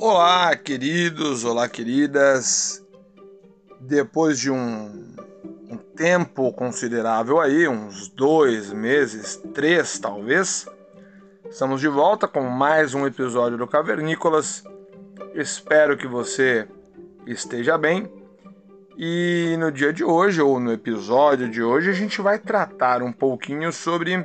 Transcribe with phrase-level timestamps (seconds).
[0.00, 2.80] Olá, queridos, olá, queridas.
[3.80, 5.16] Depois de um,
[5.68, 10.68] um, tempo considerável aí, uns dois meses, três talvez,
[11.50, 14.62] estamos de volta com mais um episódio do Cavernícolas.
[15.34, 16.68] Espero que você
[17.26, 18.08] esteja bem.
[18.96, 23.12] E no dia de hoje, ou no episódio de hoje, a gente vai tratar um
[23.12, 24.24] pouquinho sobre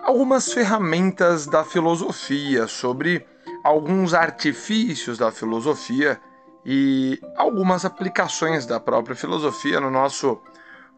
[0.00, 3.26] algumas ferramentas da filosofia, sobre
[3.62, 6.20] alguns artifícios da filosofia
[6.64, 10.40] e algumas aplicações da própria filosofia no nosso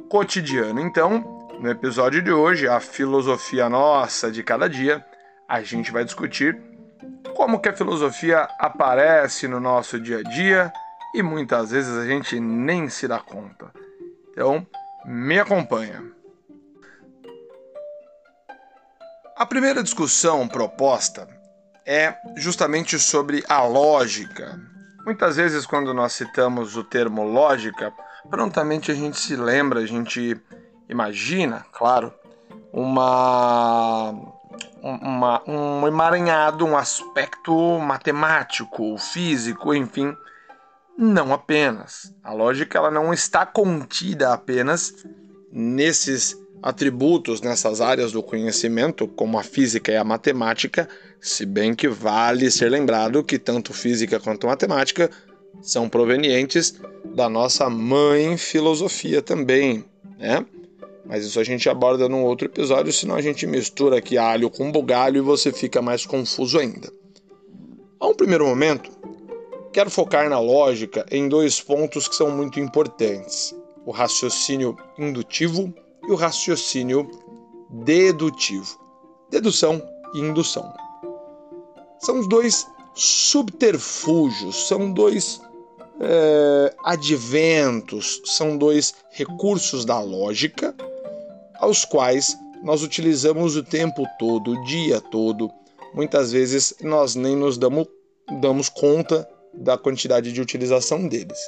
[0.09, 0.81] cotidiano.
[0.81, 5.05] Então, no episódio de hoje, a filosofia nossa de cada dia,
[5.49, 6.61] a gente vai discutir
[7.37, 10.73] como que a filosofia aparece no nosso dia a dia
[11.15, 13.73] e muitas vezes a gente nem se dá conta.
[14.31, 14.67] Então,
[15.05, 16.03] me acompanha.
[19.37, 21.29] A primeira discussão proposta
[21.87, 24.61] é justamente sobre a lógica.
[25.05, 27.93] Muitas vezes, quando nós citamos o termo lógica,
[28.31, 30.41] prontamente a gente se lembra, a gente
[30.89, 32.13] imagina, claro,
[32.73, 34.13] uma,
[34.83, 40.17] uma, um emaranhado, um aspecto matemático, físico, enfim.
[40.97, 42.15] Não apenas.
[42.23, 44.95] A lógica ela não está contida apenas
[45.53, 50.89] nesses atributos nessas áreas do conhecimento, como a física e a matemática,
[51.21, 55.11] se bem que vale ser lembrado que tanto física quanto matemática
[55.61, 56.81] são provenientes
[57.15, 59.85] da nossa mãe filosofia também,
[60.19, 60.47] né?
[61.05, 64.73] Mas isso a gente aborda num outro episódio, senão a gente mistura aqui alho com
[64.73, 66.91] bugalho e você fica mais confuso ainda.
[68.01, 68.91] A um primeiro momento,
[69.71, 73.55] quero focar na lógica em dois pontos que são muito importantes:
[73.85, 75.71] o raciocínio indutivo
[76.07, 77.11] e o raciocínio
[77.71, 78.79] dedutivo.
[79.31, 79.83] Dedução
[80.15, 80.73] e indução.
[81.99, 85.41] São os dois subterfúgios, são dois
[86.01, 90.75] é, adventos, são dois recursos da lógica
[91.57, 95.51] aos quais nós utilizamos o tempo todo, o dia todo.
[95.95, 97.87] Muitas vezes nós nem nos damos,
[98.41, 101.39] damos conta da quantidade de utilização deles.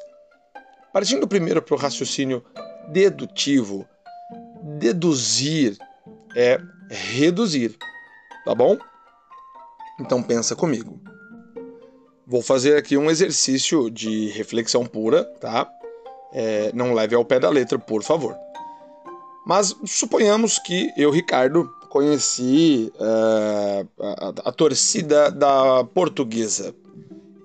[0.92, 2.44] Partindo primeiro para o raciocínio
[2.88, 3.86] dedutivo,
[4.66, 5.78] deduzir
[6.34, 6.60] é
[6.90, 7.76] reduzir,
[8.44, 8.76] tá bom?
[10.00, 11.00] Então pensa comigo.
[12.26, 15.70] Vou fazer aqui um exercício de reflexão pura, tá?
[16.32, 18.36] É, não leve ao pé da letra, por favor.
[19.46, 26.74] Mas suponhamos que eu, Ricardo, conheci é, a, a torcida da Portuguesa.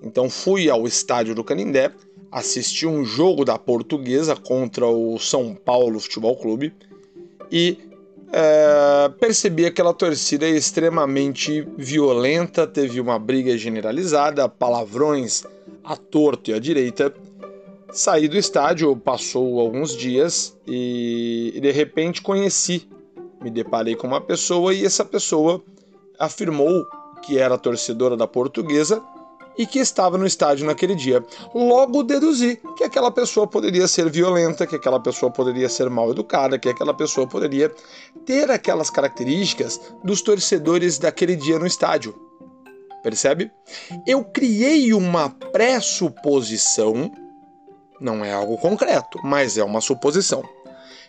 [0.02, 1.92] Então fui ao estádio do Canindé,
[2.30, 6.74] assisti um jogo da Portuguesa contra o São Paulo Futebol Clube
[7.52, 7.78] e
[8.32, 15.44] é, percebi aquela torcida extremamente violenta, teve uma briga generalizada, palavrões
[15.84, 17.12] à torto e à direita.
[17.92, 22.88] Saí do estádio, passou alguns dias e de repente conheci,
[23.42, 25.62] me deparei com uma pessoa e essa pessoa
[26.18, 26.86] afirmou
[27.20, 29.02] que era torcedora da portuguesa
[29.56, 31.24] e que estava no estádio naquele dia.
[31.54, 36.58] Logo deduzi que aquela pessoa poderia ser violenta, que aquela pessoa poderia ser mal educada,
[36.58, 37.70] que aquela pessoa poderia
[38.24, 42.14] ter aquelas características dos torcedores daquele dia no estádio.
[43.02, 43.50] Percebe?
[44.06, 47.10] Eu criei uma pressuposição,
[48.00, 50.42] não é algo concreto, mas é uma suposição.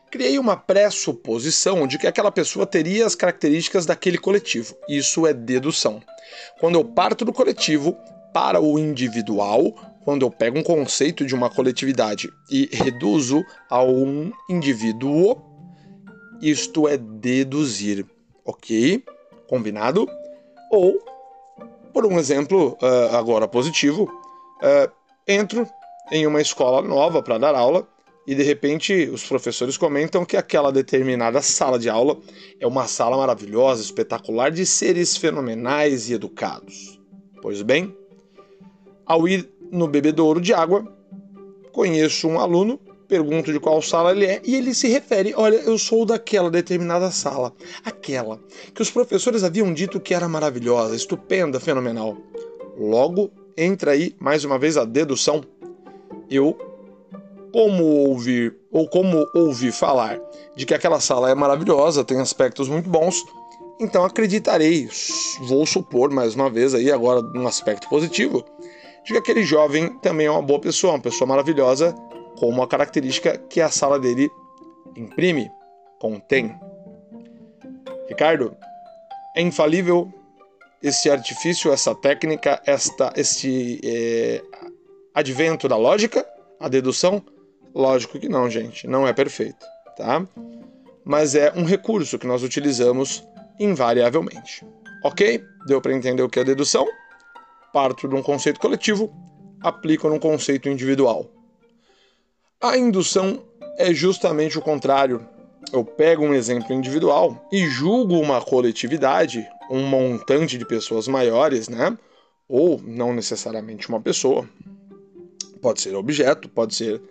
[0.10, 4.76] Criei uma pressuposição de que aquela pessoa teria as características daquele coletivo.
[4.88, 6.02] Isso é dedução.
[6.60, 7.98] Quando eu parto do coletivo,
[8.34, 9.74] para o individual,
[10.04, 15.42] quando eu pego um conceito de uma coletividade e reduzo a um indivíduo,
[16.42, 18.06] isto é deduzir,
[18.44, 19.04] ok?
[19.48, 20.08] Combinado?
[20.72, 21.00] Ou,
[21.94, 24.92] por um exemplo uh, agora positivo, uh,
[25.28, 25.68] entro
[26.12, 27.88] em uma escola nova para dar aula
[28.26, 32.18] e de repente os professores comentam que aquela determinada sala de aula
[32.60, 37.00] é uma sala maravilhosa, espetacular de seres fenomenais e educados.
[37.42, 37.96] Pois bem,
[39.06, 40.86] ao ir no bebedouro de água,
[41.72, 45.78] conheço um aluno, pergunto de qual sala ele é e ele se refere: Olha, eu
[45.78, 47.54] sou daquela determinada sala,
[47.84, 48.40] aquela
[48.74, 52.18] que os professores haviam dito que era maravilhosa, estupenda, fenomenal.
[52.78, 55.44] Logo entra aí mais uma vez a dedução.
[56.30, 56.58] Eu,
[57.52, 60.20] como ouvir ou como ouvi falar
[60.56, 63.24] de que aquela sala é maravilhosa, tem aspectos muito bons,
[63.80, 64.90] então acreditarei,
[65.42, 68.44] vou supor mais uma vez aí agora um aspecto positivo,
[69.04, 71.94] de que aquele jovem também é uma boa pessoa, uma pessoa maravilhosa,
[72.38, 74.30] com uma característica que a sala dele
[74.96, 75.52] imprime,
[76.00, 76.56] contém.
[78.08, 78.56] Ricardo,
[79.36, 80.12] é infalível
[80.82, 84.42] esse artifício, essa técnica, esta, este é,
[85.14, 86.26] advento da lógica,
[86.60, 87.24] a dedução?
[87.74, 89.66] Lógico que não, gente, não é perfeito,
[89.96, 90.26] tá?
[91.06, 93.26] Mas é um recurso que nós utilizamos
[93.60, 94.66] invariavelmente.
[95.04, 95.44] Ok?
[95.68, 96.88] Deu para entender o que é dedução?
[97.74, 99.12] Parto de um conceito coletivo,
[99.60, 101.26] aplico num conceito individual.
[102.62, 103.44] A indução
[103.80, 105.28] é justamente o contrário.
[105.72, 111.98] Eu pego um exemplo individual e julgo uma coletividade, um montante de pessoas maiores, né?
[112.48, 114.48] Ou não necessariamente uma pessoa.
[115.60, 117.02] Pode ser objeto, pode ser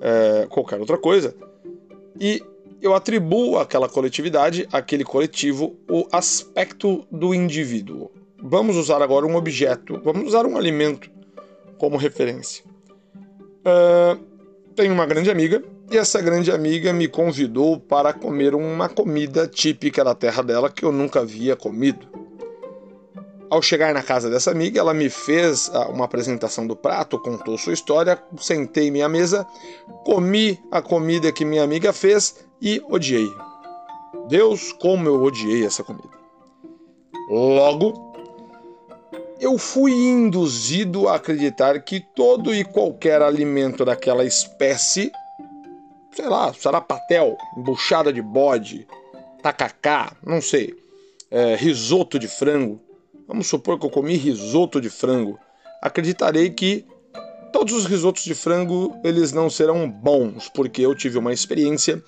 [0.00, 1.34] é, qualquer outra coisa.
[2.20, 2.40] E
[2.80, 8.08] eu atribuo àquela coletividade, àquele coletivo, o aspecto do indivíduo.
[8.42, 11.08] Vamos usar agora um objeto, vamos usar um alimento
[11.78, 12.64] como referência.
[13.64, 14.20] Uh,
[14.74, 20.02] tenho uma grande amiga e essa grande amiga me convidou para comer uma comida típica
[20.02, 22.08] da terra dela que eu nunca havia comido.
[23.48, 27.58] Ao chegar na casa dessa amiga, ela me fez ah, uma apresentação do prato, contou
[27.58, 29.46] sua história, sentei minha mesa,
[30.04, 33.30] comi a comida que minha amiga fez e odiei.
[34.28, 36.08] Deus, como eu odiei essa comida.
[37.28, 38.11] Logo,
[39.42, 45.12] eu fui induzido a acreditar que todo e qualquer alimento daquela espécie,
[46.12, 48.86] sei lá, sarapatel, embuchada de bode,
[49.42, 50.74] tacacá, não sei,
[51.30, 52.80] é, risoto de frango,
[53.32, 55.38] Vamos supor que eu comi risoto de frango.
[55.80, 56.84] Acreditarei que
[57.50, 62.02] todos os risotos de frango eles não serão bons, porque eu tive uma experiência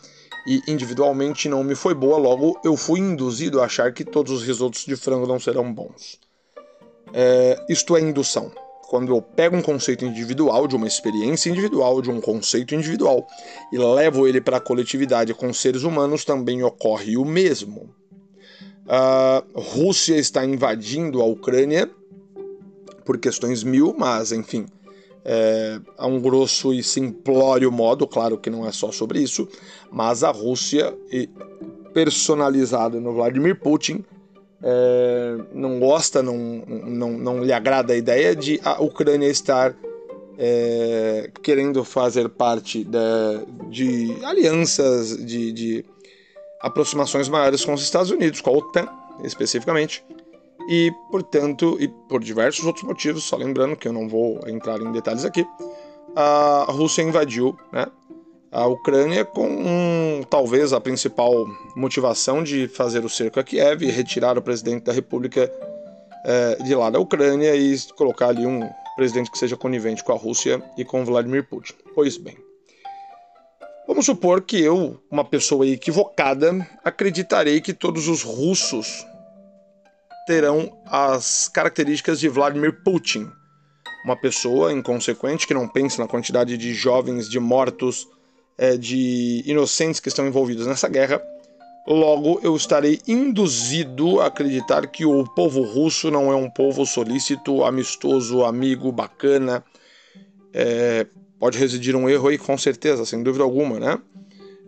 [0.47, 4.43] e individualmente não me foi boa, logo eu fui induzido a achar que todos os
[4.43, 6.19] risotos de frango não serão bons.
[7.17, 8.51] É, isto é indução.
[8.89, 13.27] Quando eu pego um conceito individual, de uma experiência individual, de um conceito individual,
[13.73, 17.89] e levo ele para a coletividade com seres humanos, também ocorre o mesmo.
[18.87, 21.89] A Rússia está invadindo a Ucrânia
[23.05, 24.67] por questões mil, mas enfim,
[25.25, 29.49] é, a um grosso e simplório modo, claro que não é só sobre isso,
[29.91, 30.95] mas a Rússia,
[31.95, 34.05] personalizada no Vladimir Putin,
[34.67, 39.77] é, não gosta, não, não, não lhe agrada a ideia de a Ucrânia estar
[40.39, 42.99] é, querendo fazer parte de,
[43.69, 45.85] de alianças, de, de
[46.63, 48.89] aproximações maiores com os Estados Unidos, com a OTAN
[49.23, 50.03] especificamente,
[50.67, 54.91] e portanto, e por diversos outros motivos, só lembrando que eu não vou entrar em
[54.93, 55.47] detalhes aqui,
[56.17, 57.87] a Rússia invadiu né,
[58.55, 63.91] a Ucrânia com um, talvez a principal motivação de fazer o cerco a Kiev e
[63.91, 65.51] retirar o presidente da República
[66.25, 68.61] é, de lá da Ucrânia e colocar ali um
[68.97, 71.75] presidente que seja conivente com a Rússia e com Vladimir Putin.
[71.95, 72.37] Pois bem,
[73.87, 79.06] Vamos supor que eu, uma pessoa equivocada, acreditarei que todos os russos
[80.27, 83.31] terão as características de Vladimir Putin,
[84.06, 88.09] uma pessoa inconsequente que não pensa na quantidade de jovens, de mortos,
[88.56, 91.23] é, de inocentes que estão envolvidos nessa guerra.
[91.87, 97.62] Logo, eu estarei induzido a acreditar que o povo russo não é um povo solícito,
[97.62, 99.62] amistoso, amigo, bacana,
[100.53, 101.06] é,
[101.39, 103.99] pode residir um erro aí, com certeza, sem dúvida alguma, né?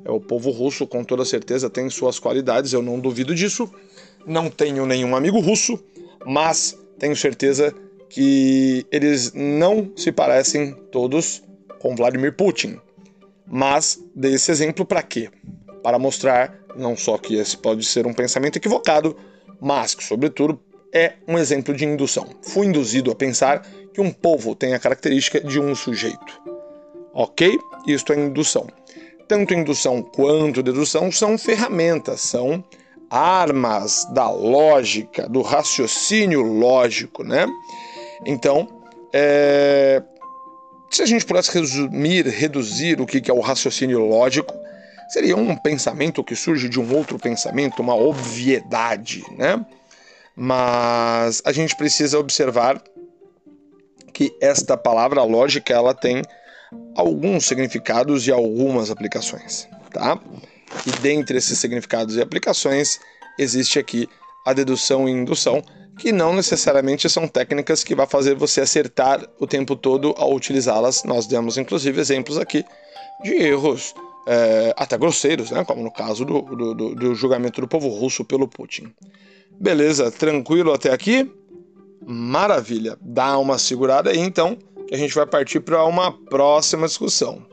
[0.05, 3.73] É, o povo russo, com toda certeza, tem suas qualidades, eu não duvido disso.
[4.27, 5.83] Não tenho nenhum amigo russo,
[6.27, 7.73] mas tenho certeza
[8.11, 11.43] que eles não se parecem todos
[11.79, 12.79] com Vladimir Putin.
[13.47, 15.31] Mas dei esse exemplo para quê?
[15.83, 19.17] Para mostrar não só que esse pode ser um pensamento equivocado,
[19.61, 20.61] mas que, sobretudo,
[20.93, 22.29] é um exemplo de indução.
[22.43, 23.63] Fui induzido a pensar
[23.93, 26.43] que um povo tem a característica de um sujeito.
[27.13, 27.59] Ok?
[27.87, 28.67] Isto é indução.
[29.27, 32.63] Tanto indução quanto dedução são ferramentas, são
[33.11, 37.47] armas da lógica, do raciocínio lógico, né?
[38.25, 38.69] Então,
[39.13, 40.03] é...
[40.91, 44.55] se a gente pudesse resumir, reduzir o que é o raciocínio lógico,
[45.09, 49.65] seria um pensamento que surge de um outro pensamento, uma obviedade, né?
[50.35, 52.83] Mas a gente precisa observar
[54.13, 56.23] que esta palavra lógica ela tem
[56.95, 60.19] alguns significados e algumas aplicações, tá?
[60.87, 62.99] E dentre esses significados e aplicações
[63.39, 64.09] existe aqui
[64.45, 65.63] a dedução e indução,
[65.99, 71.05] que não necessariamente são técnicas que vai fazer você acertar o tempo todo ao utilizá-las.
[71.05, 72.65] Nós demos inclusive exemplos aqui
[73.23, 73.95] de erros
[74.27, 75.65] é, até grosseiros, né?
[75.65, 78.93] como no caso do, do, do julgamento do povo russo pelo Putin.
[79.59, 81.31] Beleza, tranquilo até aqui?
[82.05, 87.45] Maravilha, dá uma segurada aí então que a gente vai partir para uma próxima discussão.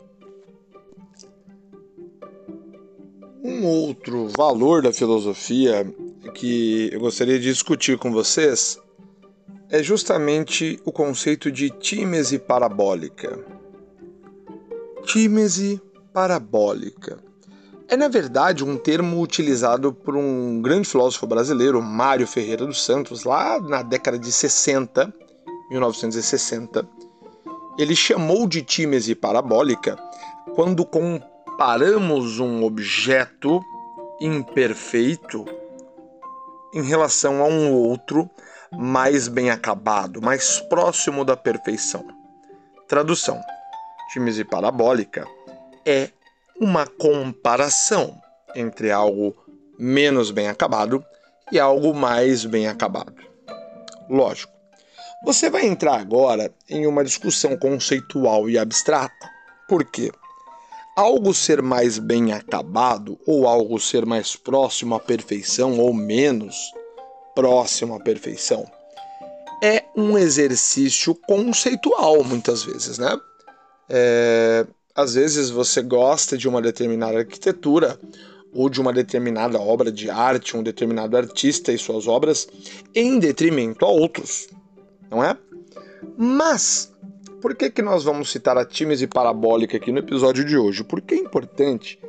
[3.43, 5.85] Um outro valor da filosofia
[6.31, 8.79] que eu gostaria de discutir com vocês
[9.69, 13.39] é justamente o conceito de tímese parabólica.
[15.05, 15.81] Tímese
[16.13, 17.19] parabólica
[17.93, 23.23] é, na verdade, um termo utilizado por um grande filósofo brasileiro, Mário Ferreira dos Santos,
[23.23, 25.13] lá na década de 60,
[25.69, 26.87] 1960.
[27.77, 29.95] Ele chamou de tímese parabólica
[30.55, 33.61] quando comparamos um objeto
[34.19, 35.45] imperfeito
[36.73, 38.29] em relação a um outro
[38.71, 42.05] mais bem acabado, mais próximo da perfeição.
[42.87, 43.41] Tradução:
[44.11, 45.27] tímese parabólica
[45.85, 46.09] é
[46.59, 48.21] uma comparação
[48.55, 49.35] entre algo
[49.77, 51.03] menos bem acabado
[51.51, 53.15] e algo mais bem acabado.
[54.09, 54.53] Lógico,
[55.23, 59.29] você vai entrar agora em uma discussão conceitual e abstrata.
[59.67, 60.11] Por quê?
[60.95, 66.71] Algo ser mais bem acabado ou algo ser mais próximo à perfeição ou menos
[67.35, 68.69] próximo à perfeição
[69.63, 73.17] é um exercício conceitual muitas vezes, né?
[73.89, 77.97] É, às vezes você gosta de uma determinada arquitetura
[78.53, 82.47] ou de uma determinada obra de arte, um determinado artista e suas obras,
[82.93, 84.47] em detrimento a outros,
[85.09, 85.35] não é?
[86.17, 86.92] Mas
[87.43, 90.81] por que, que nós vamos citar a tímese parabólica aqui no episódio de hoje?
[90.81, 91.99] Porque é importante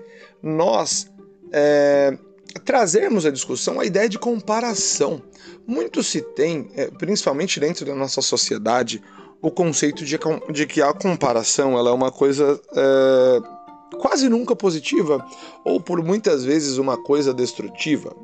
[0.40, 1.10] nós
[1.50, 2.16] é,
[2.64, 5.20] trazermos à discussão a ideia de comparação.
[5.66, 9.02] Muito se tem, é, principalmente dentro da nossa sociedade,
[9.42, 10.16] o conceito de,
[10.52, 15.26] de que a comparação ela é uma coisa é, quase nunca positiva
[15.64, 18.14] ou por muitas vezes uma coisa destrutiva.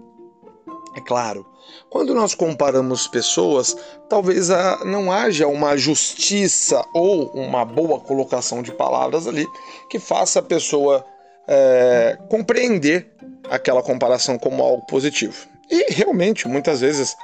[0.94, 1.46] É claro,
[1.88, 3.76] quando nós comparamos pessoas,
[4.08, 9.46] talvez a, não haja uma justiça ou uma boa colocação de palavras ali
[9.88, 11.04] que faça a pessoa
[11.46, 13.12] é, compreender
[13.48, 15.48] aquela comparação como algo positivo.
[15.70, 17.16] E realmente, muitas vezes,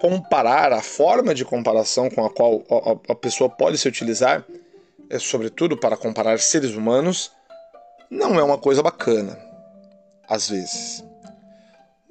[0.00, 4.44] comparar, a forma de comparação com a qual a, a pessoa pode se utilizar,
[5.10, 7.32] é, sobretudo para comparar seres humanos,
[8.10, 9.38] não é uma coisa bacana,
[10.28, 11.04] às vezes.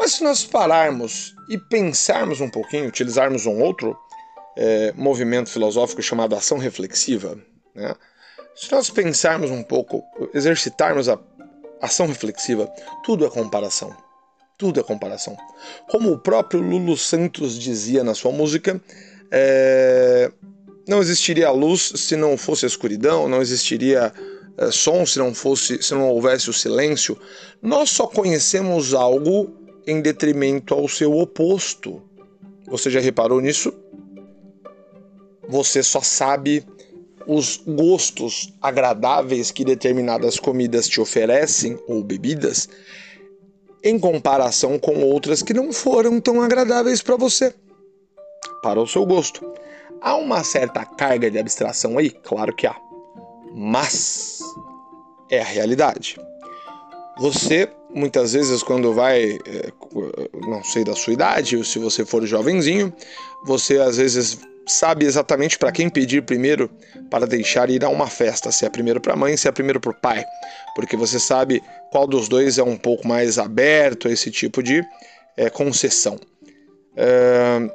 [0.09, 3.95] Mas se nós pararmos e pensarmos um pouquinho, utilizarmos um outro
[4.57, 7.37] é, movimento filosófico chamado ação reflexiva,
[7.75, 7.93] né?
[8.55, 11.19] se nós pensarmos um pouco, exercitarmos a
[11.79, 12.67] ação reflexiva,
[13.03, 13.95] tudo é comparação
[14.57, 15.37] tudo é comparação.
[15.89, 18.81] Como o próprio Lulu Santos dizia na sua música,
[19.31, 20.29] é...
[20.85, 24.11] não existiria luz se não fosse a escuridão, não existiria
[24.57, 27.17] é, som se não fosse, se não houvesse o silêncio.
[27.61, 32.01] Nós só conhecemos algo em detrimento ao seu oposto.
[32.67, 33.73] Você já reparou nisso?
[35.47, 36.65] Você só sabe
[37.25, 42.69] os gostos agradáveis que determinadas comidas te oferecem ou bebidas
[43.83, 47.53] em comparação com outras que não foram tão agradáveis para você,
[48.61, 49.53] para o seu gosto.
[50.01, 52.09] Há uma certa carga de abstração aí?
[52.09, 52.75] Claro que há.
[53.53, 54.39] Mas
[55.29, 56.17] é a realidade.
[57.17, 59.71] Você, muitas vezes, quando vai, é,
[60.47, 62.93] não sei da sua idade, ou se você for jovenzinho,
[63.45, 66.69] você às vezes sabe exatamente para quem pedir primeiro
[67.09, 69.79] para deixar ir a uma festa, se é primeiro para a mãe, se é primeiro
[69.79, 70.23] para o pai,
[70.75, 74.83] porque você sabe qual dos dois é um pouco mais aberto a esse tipo de
[75.35, 76.19] é, concessão.
[76.95, 77.69] É,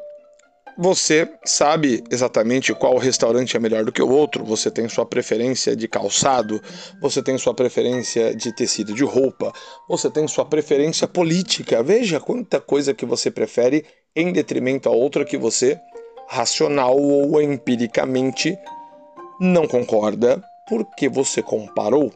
[0.77, 5.77] você sabe exatamente qual restaurante é melhor do que o outro, você tem sua preferência
[5.77, 6.61] de calçado,
[7.01, 9.53] você tem sua preferência de tecido de roupa,
[9.89, 11.83] você tem sua preferência política.
[11.83, 13.85] Veja quanta coisa que você prefere
[14.17, 15.79] em detrimento a outra que você
[16.29, 18.57] racional ou empiricamente
[19.41, 22.13] não concorda porque você comparou.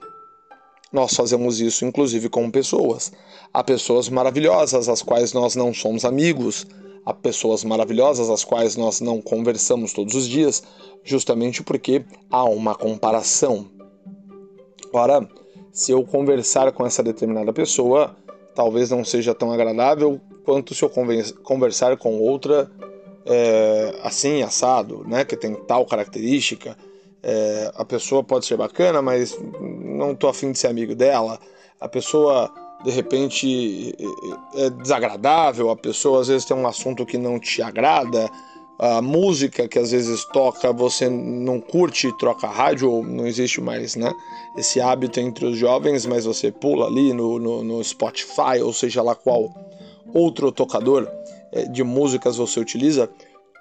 [0.93, 3.13] Nós fazemos isso inclusive com pessoas.
[3.53, 6.67] Há pessoas maravilhosas às quais nós não somos amigos,
[7.09, 10.63] há pessoas maravilhosas às quais nós não conversamos todos os dias,
[11.03, 13.65] justamente porque há uma comparação.
[14.93, 15.27] Ora,
[15.73, 18.15] se eu conversar com essa determinada pessoa,
[18.55, 20.91] talvez não seja tão agradável quanto se eu
[21.43, 22.71] conversar com outra
[23.25, 26.77] é, assim, assado, né, que tem tal característica,
[27.23, 29.35] é, a pessoa pode ser bacana, mas
[29.81, 31.41] não tô afim de ser amigo dela,
[31.81, 32.53] a pessoa
[32.85, 33.95] de repente
[34.55, 38.31] é desagradável, a pessoa às vezes tem um assunto que não te agrada,
[38.79, 43.97] a música que às vezes toca você não curte, troca rádio, ou não existe mais
[43.97, 44.13] né,
[44.57, 49.03] esse hábito entre os jovens, mas você pula ali no, no, no Spotify, ou seja
[49.03, 49.53] lá qual
[50.15, 51.09] outro tocador
[51.53, 53.11] é, de músicas você utiliza,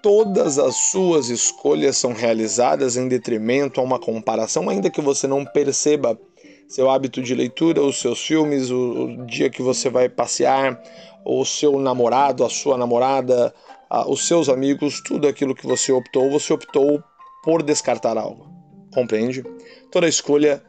[0.03, 5.43] todas as suas escolhas são realizadas em detrimento a uma comparação, ainda que você não
[5.43, 6.17] perceba
[6.67, 10.81] seu hábito de leitura, os seus filmes, o, o dia que você vai passear,
[11.24, 13.53] o seu namorado, a sua namorada,
[13.89, 17.01] ah, os seus amigos, tudo aquilo que você optou, você optou
[17.43, 18.47] por descartar algo.
[18.93, 19.43] Compreende?
[19.91, 20.62] Toda escolha,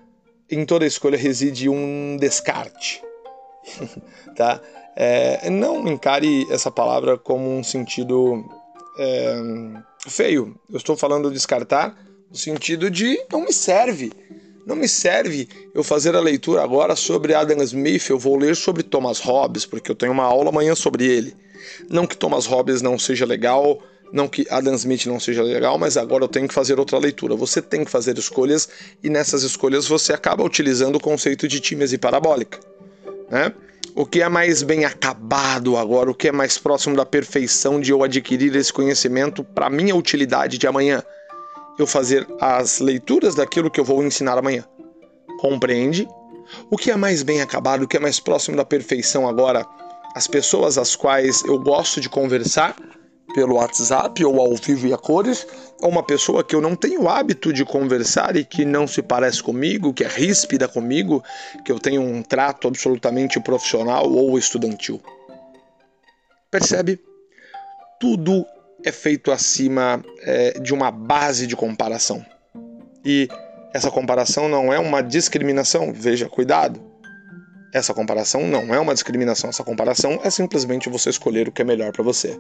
[0.51, 3.03] em toda escolha reside um descarte.
[4.37, 4.61] tá?
[4.97, 8.45] É, não encare essa palavra como um sentido
[8.99, 9.37] é,
[10.09, 10.59] feio.
[10.71, 11.97] Eu estou falando descartar
[12.31, 14.13] no sentido de não me serve.
[14.69, 18.83] Não me serve eu fazer a leitura agora sobre Adam Smith, eu vou ler sobre
[18.83, 21.35] Thomas Hobbes, porque eu tenho uma aula amanhã sobre ele.
[21.89, 23.83] Não que Thomas Hobbes não seja legal,
[24.13, 27.35] não que Adam Smith não seja legal, mas agora eu tenho que fazer outra leitura.
[27.35, 28.69] Você tem que fazer escolhas
[29.03, 32.61] e nessas escolhas você acaba utilizando o conceito de tímese parabólica.
[33.31, 33.51] Né?
[33.95, 37.91] O que é mais bem acabado agora, o que é mais próximo da perfeição de
[37.91, 41.03] eu adquirir esse conhecimento para minha utilidade de amanhã?
[41.79, 44.65] Eu fazer as leituras daquilo que eu vou ensinar amanhã.
[45.41, 46.09] Compreende?
[46.71, 49.65] O que é mais bem acabado, o que é mais próximo da perfeição agora?
[50.15, 52.75] As pessoas às quais eu gosto de conversar
[53.35, 55.47] pelo WhatsApp ou ao vivo e a cores,
[55.81, 59.43] ou uma pessoa que eu não tenho hábito de conversar e que não se parece
[59.43, 61.23] comigo, que é ríspida comigo,
[61.65, 65.01] que eu tenho um trato absolutamente profissional ou estudantil.
[66.51, 66.99] Percebe?
[68.01, 68.47] Tudo
[68.85, 72.25] é feito acima é, de uma base de comparação.
[73.05, 73.29] E
[73.73, 76.81] essa comparação não é uma discriminação, veja, cuidado.
[77.73, 81.65] Essa comparação não é uma discriminação, essa comparação é simplesmente você escolher o que é
[81.65, 82.39] melhor para você.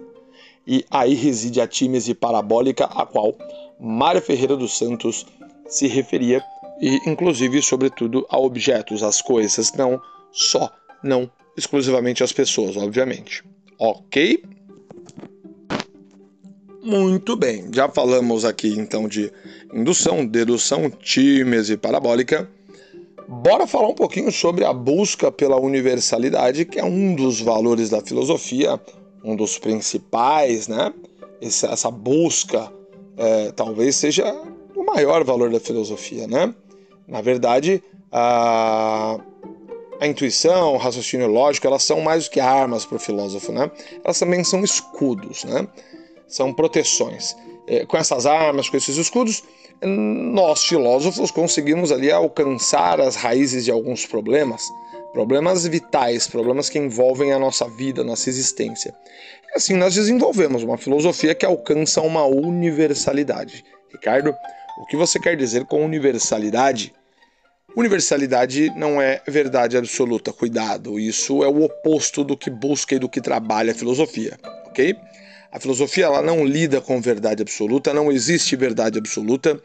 [0.66, 3.36] E aí reside a tímese parabólica a qual
[3.78, 5.26] Mário Ferreira dos Santos
[5.68, 6.42] se referia,
[6.80, 10.00] e inclusive, sobretudo, a objetos, às coisas, não
[10.32, 10.70] só,
[11.02, 13.44] não exclusivamente às pessoas, obviamente.
[13.78, 14.42] Ok?
[16.88, 19.30] Muito bem, já falamos aqui então de
[19.74, 22.48] indução, dedução, tímese parabólica.
[23.28, 28.00] Bora falar um pouquinho sobre a busca pela universalidade, que é um dos valores da
[28.00, 28.80] filosofia,
[29.22, 30.94] um dos principais, né?
[31.42, 32.72] Essa busca
[33.18, 34.24] é, talvez seja
[34.74, 36.54] o maior valor da filosofia, né?
[37.06, 39.20] Na verdade, a,
[40.00, 43.70] a intuição, o raciocínio lógico, elas são mais do que armas para o filósofo, né?
[44.02, 45.68] Elas também são escudos, né?
[46.28, 47.34] São proteções.
[47.66, 49.42] É, com essas armas, com esses escudos,
[49.82, 54.62] nós filósofos conseguimos ali alcançar as raízes de alguns problemas,
[55.12, 58.94] problemas vitais, problemas que envolvem a nossa vida, nossa existência.
[59.52, 63.64] E assim nós desenvolvemos uma filosofia que alcança uma universalidade.
[63.90, 64.34] Ricardo,
[64.80, 66.92] o que você quer dizer com universalidade?
[67.76, 73.08] Universalidade não é verdade absoluta, cuidado, isso é o oposto do que busca e do
[73.08, 74.96] que trabalha a filosofia, ok?
[75.52, 79.60] A filosofia ela não lida com verdade absoluta, não existe verdade absoluta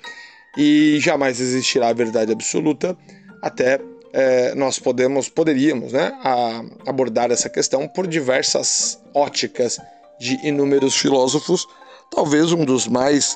[0.58, 2.98] e jamais existirá verdade absoluta
[3.41, 3.80] até
[4.13, 9.80] é, nós podemos, poderíamos né, a, abordar essa questão por diversas óticas
[10.19, 11.67] de inúmeros filósofos.
[12.12, 13.36] Talvez um dos mais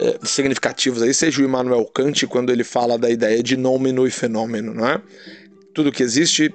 [0.00, 4.10] é, significativos aí seja o Immanuel Kant, quando ele fala da ideia de nômeno e
[4.10, 4.72] fenômeno.
[4.72, 5.02] Né?
[5.74, 6.54] Tudo que existe,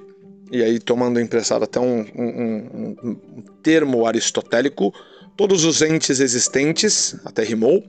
[0.50, 4.94] e aí tomando emprestado até um, um, um, um termo aristotélico,
[5.36, 7.82] Todos os entes existentes, até rimou,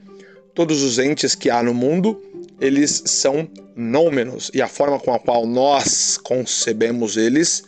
[0.56, 2.22] todos os entes que há no mundo,
[2.60, 7.64] eles são nômenos, e a forma com a qual nós concebemos eles,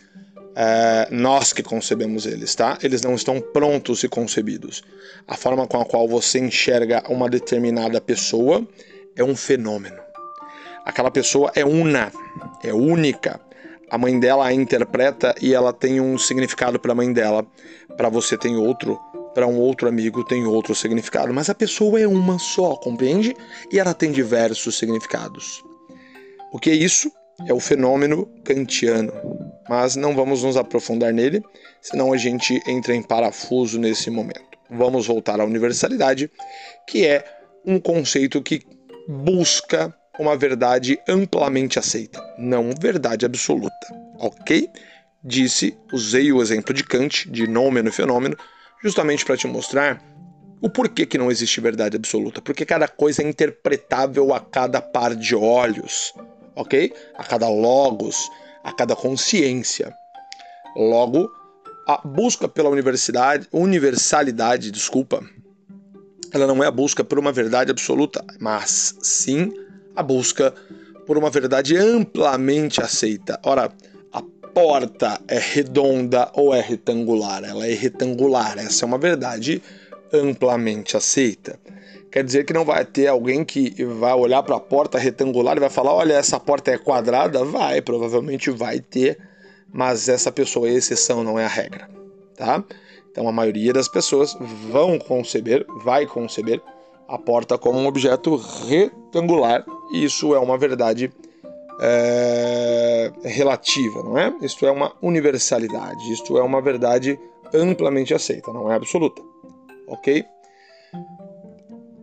[0.55, 2.77] é, nós que concebemos eles, tá?
[2.81, 4.81] Eles não estão prontos e concebidos.
[5.27, 8.65] A forma com a qual você enxerga uma determinada pessoa
[9.17, 9.99] é um fenômeno.
[10.85, 12.13] Aquela pessoa é una,
[12.63, 13.41] é única.
[13.89, 17.45] A mãe dela a interpreta e ela tem um significado para a mãe dela,
[17.97, 18.97] para você tem outro
[19.35, 23.35] para um outro amigo tem outro significado, mas a pessoa é uma só, compreende?
[23.69, 25.61] E ela tem diversos significados.
[26.53, 27.11] O que é isso?
[27.45, 29.11] É o fenômeno kantiano.
[29.67, 31.43] Mas não vamos nos aprofundar nele,
[31.81, 34.57] senão a gente entra em parafuso nesse momento.
[34.69, 36.31] Vamos voltar à universalidade,
[36.87, 37.25] que é
[37.65, 38.61] um conceito que
[39.07, 43.75] busca uma verdade amplamente aceita, não verdade absoluta.
[44.17, 44.69] Ok?
[45.21, 48.37] Disse, usei o exemplo de Kant, de nômeno e fenômeno,
[48.83, 50.01] justamente para te mostrar
[50.61, 52.41] o porquê que não existe verdade absoluta.
[52.41, 56.13] Porque cada coisa é interpretável a cada par de olhos,
[56.55, 56.93] ok?
[57.15, 58.29] A cada logos,
[58.63, 59.93] a cada consciência.
[60.75, 61.29] Logo,
[61.87, 65.23] a busca pela universidade, universalidade, desculpa,
[66.33, 69.53] ela não é a busca por uma verdade absoluta, mas sim
[69.95, 70.53] a busca
[71.05, 73.39] por uma verdade amplamente aceita.
[73.43, 73.71] Ora,
[74.55, 77.43] porta é redonda ou é retangular?
[77.43, 78.57] Ela é retangular.
[78.57, 79.61] Essa é uma verdade
[80.13, 81.59] amplamente aceita.
[82.09, 85.59] Quer dizer que não vai ter alguém que vai olhar para a porta retangular e
[85.59, 87.43] vai falar: olha, essa porta é quadrada?
[87.43, 89.19] Vai, provavelmente vai ter,
[89.73, 91.89] mas essa pessoa é exceção, não é a regra.
[92.37, 92.63] Tá?
[93.11, 94.37] Então a maioria das pessoas
[94.71, 96.61] vão conceber, vai conceber
[97.09, 101.11] a porta como um objeto retangular, e isso é uma verdade
[101.79, 104.33] é, relativa, não é?
[104.41, 107.19] Isto é uma universalidade, isto é uma verdade
[107.53, 109.21] amplamente aceita, não é absoluta,
[109.87, 110.25] ok?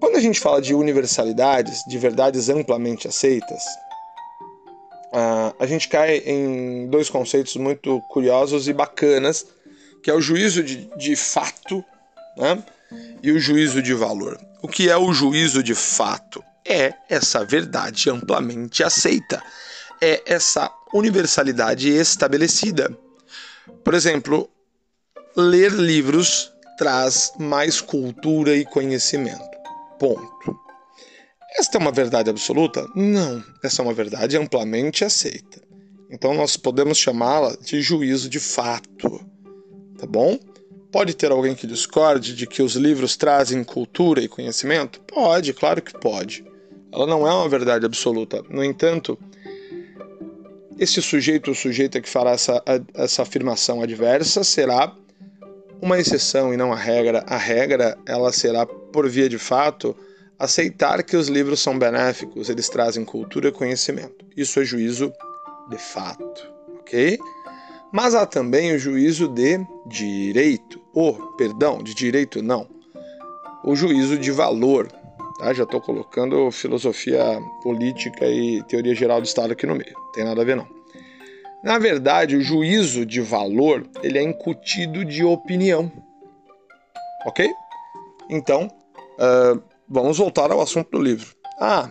[0.01, 3.63] Quando a gente fala de universalidades, de verdades amplamente aceitas,
[5.59, 9.47] a gente cai em dois conceitos muito curiosos e bacanas,
[10.03, 11.85] que é o juízo de, de fato
[12.37, 12.63] né?
[13.23, 14.41] e o juízo de valor.
[14.63, 16.43] O que é o juízo de fato?
[16.67, 19.43] É essa verdade amplamente aceita,
[20.01, 22.97] é essa universalidade estabelecida.
[23.85, 24.49] Por exemplo,
[25.37, 29.59] ler livros traz mais cultura e conhecimento.
[29.99, 30.63] Ponto.
[31.59, 32.87] Esta é uma verdade absoluta?
[32.95, 35.61] Não, essa é uma verdade amplamente aceita.
[36.11, 39.25] Então nós podemos chamá-la de juízo de fato.
[39.99, 40.39] Tá bom?
[40.91, 45.01] Pode ter alguém que discorde de que os livros trazem cultura e conhecimento?
[45.01, 46.45] Pode, claro que pode.
[46.93, 48.43] Ela não é uma verdade absoluta.
[48.51, 49.19] No entanto,
[50.79, 52.63] esse sujeito ou sujeita que fará essa,
[52.95, 54.95] essa afirmação adversa será
[55.81, 57.25] uma exceção e não a regra.
[57.27, 59.97] A regra ela será, por via de fato,
[60.39, 64.25] aceitar que os livros são benéficos, eles trazem cultura e conhecimento.
[64.37, 65.13] Isso é juízo
[65.71, 67.19] de fato, ok?
[67.93, 72.67] Mas há também o juízo de direito, ou, perdão, de direito não,
[73.63, 74.89] o juízo de valor.
[75.39, 75.53] Tá?
[75.53, 77.23] Já estou colocando filosofia
[77.63, 80.67] política e teoria geral do Estado aqui no meio, não tem nada a ver não.
[81.63, 85.91] Na verdade, o juízo de valor ele é incutido de opinião,
[87.25, 87.49] ok?
[88.29, 91.37] Então, uh, vamos voltar ao assunto do livro.
[91.61, 91.91] Ah,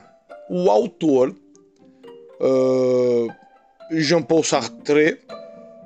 [0.49, 1.34] o autor
[2.41, 3.27] uh,
[3.91, 5.19] Jean-Paul Sartre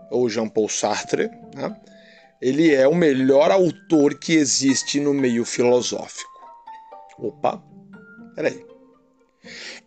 [0.10, 1.76] ou Jean-Paul Sartre, né?
[2.42, 6.35] ele é o melhor autor que existe no meio filosófico.
[7.20, 7.62] Opa,
[8.36, 8.66] peraí.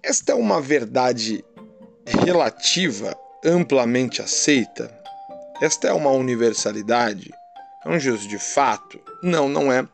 [0.02, 1.44] Esta é uma verdade
[2.06, 4.96] relativa, amplamente aceita?
[5.60, 7.32] Esta é uma universalidade?
[7.84, 9.00] É um juízo de fato?
[9.22, 9.86] Não, não é.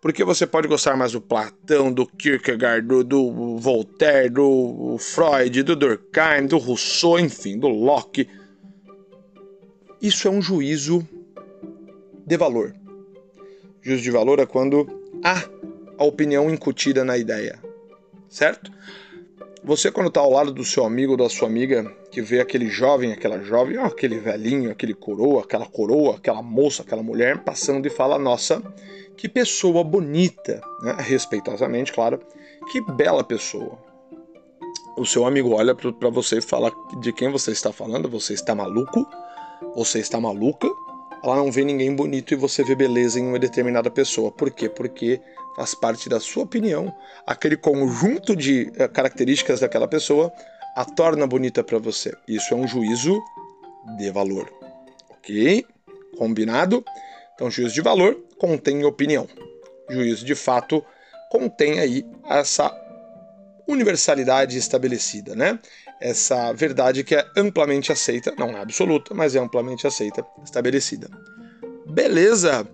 [0.00, 5.76] Porque você pode gostar mais do Platão, do Kierkegaard, do, do Voltaire, do Freud, do
[5.76, 8.26] Durkheim, do Rousseau, enfim, do Locke
[10.00, 11.06] isso é um juízo
[12.26, 12.74] de valor.
[13.82, 14.86] Juízo de valor é quando
[15.22, 15.44] há
[16.00, 17.58] a opinião incutida na ideia,
[18.26, 18.72] certo?
[19.62, 22.68] Você, quando está ao lado do seu amigo ou da sua amiga, que vê aquele
[22.70, 27.84] jovem, aquela jovem, ó, aquele velhinho, aquele coroa, aquela coroa, aquela moça, aquela mulher, passando
[27.84, 28.62] e fala: Nossa,
[29.14, 30.96] que pessoa bonita, né?
[31.00, 32.18] respeitosamente, claro,
[32.72, 33.78] que bela pessoa.
[34.96, 38.08] O seu amigo olha para você e fala: De quem você está falando?
[38.08, 39.06] Você está maluco?
[39.76, 40.66] Você está maluca?
[41.22, 44.32] Ela não vê ninguém bonito e você vê beleza em uma determinada pessoa.
[44.32, 44.70] Por quê?
[44.70, 45.20] Porque
[45.60, 46.90] faz parte da sua opinião,
[47.26, 50.32] aquele conjunto de eh, características daquela pessoa
[50.74, 52.14] a torna bonita para você.
[52.26, 53.20] Isso é um juízo
[53.98, 54.50] de valor.
[55.10, 55.66] Ok?
[56.16, 56.82] Combinado?
[57.34, 59.28] Então, juízo de valor contém opinião.
[59.90, 60.82] Juízo de fato
[61.30, 62.74] contém aí essa
[63.68, 65.58] universalidade estabelecida, né?
[66.00, 71.10] essa verdade que é amplamente aceita, não é absoluta, mas é amplamente aceita, estabelecida.
[71.86, 72.66] Beleza?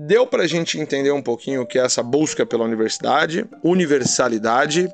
[0.00, 4.88] Deu para a gente entender um pouquinho o que é essa busca pela universidade, universalidade,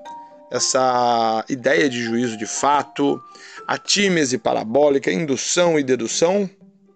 [0.50, 3.20] essa ideia de juízo de fato,
[3.66, 6.48] a tímese parabólica, indução e dedução,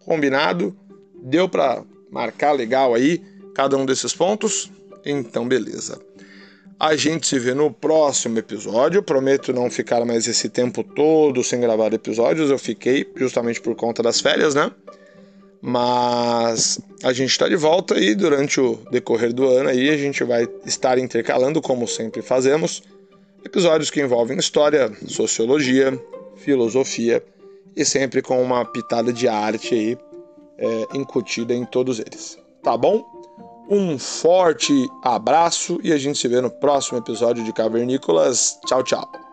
[0.07, 0.75] combinado?
[1.23, 3.23] Deu para marcar legal aí
[3.55, 4.73] cada um desses pontos?
[5.05, 6.01] Então, beleza.
[6.81, 9.03] A gente se vê no próximo episódio.
[9.03, 12.51] Prometo não ficar mais esse tempo todo sem gravar episódios.
[12.51, 14.71] Eu fiquei justamente por conta das férias, né?
[15.61, 20.23] Mas a gente está de volta e durante o decorrer do ano aí a gente
[20.23, 22.83] vai estar intercalando, como sempre fazemos,
[23.44, 25.99] episódios que envolvem história, sociologia,
[26.37, 27.23] filosofia
[27.77, 29.99] e sempre com uma pitada de arte aí
[30.59, 32.38] é, incutida em todos eles.
[32.62, 33.05] Tá bom?
[33.71, 38.59] Um forte abraço e a gente se vê no próximo episódio de Cavernícolas.
[38.66, 39.28] Tchau, tchau.